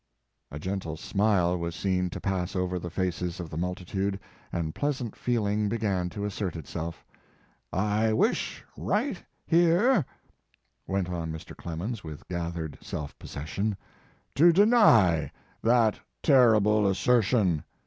[0.49, 4.19] A gentle smile was seen to pass over the faces of the multitude,
[4.51, 7.05] and pleasant feeling began to assert itself.
[7.71, 10.03] "I wish right here,"
[10.87, 11.55] went on Mr.
[11.55, 13.77] Clemens, with gathered self possession,
[14.33, 17.63] <% to deny that terrible assertion."